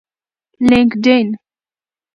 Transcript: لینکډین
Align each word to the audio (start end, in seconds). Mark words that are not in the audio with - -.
لینکډین 0.69 1.27